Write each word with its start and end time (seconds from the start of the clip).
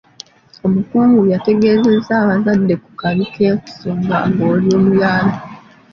Omukungu 0.65 1.21
yategeezezza 1.33 2.13
abazadde 2.23 2.75
ku 2.83 2.89
kabi 2.99 3.23
k'okusonga 3.33 4.15
ng'oli 4.29 4.67
muyala. 4.83 5.33